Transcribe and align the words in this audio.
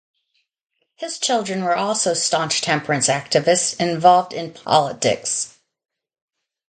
His 0.95 1.19
children 1.19 1.63
were 1.63 1.75
also 1.75 2.15
staunch 2.15 2.61
temperance 2.61 3.07
activists 3.07 3.75
and 3.79 3.91
involved 3.91 4.33
in 4.33 4.51
politics. 4.51 5.59